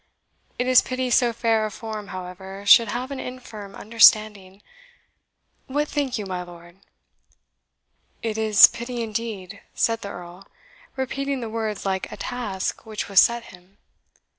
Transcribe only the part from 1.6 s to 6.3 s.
a form, however, should have an infirm understanding. What think you,